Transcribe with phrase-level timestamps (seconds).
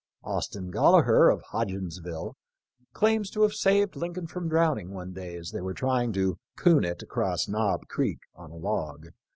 [0.23, 2.33] Austin Gollaher of Hodgensville,
[2.91, 6.39] claims to have saved Lin coln from drowning one day as they were trying to"
[6.63, 9.09] coon it" across Knob creek on a log.